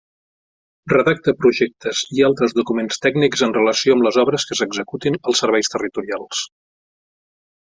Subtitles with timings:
[0.93, 5.71] Redacta projectes i altres documents tècnics en relació amb les obres que s'executin als serveis
[5.77, 6.43] territorials.